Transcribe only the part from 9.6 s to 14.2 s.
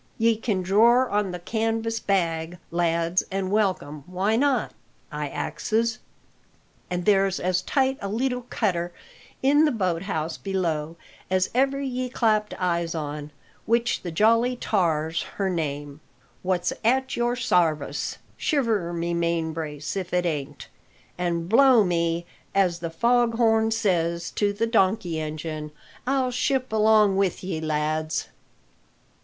the boat house below as ever ye clapped eyes on which the